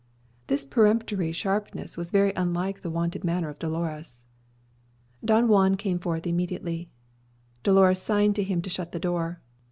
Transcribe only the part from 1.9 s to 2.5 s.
was very